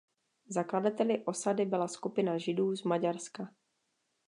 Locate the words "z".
2.75-2.83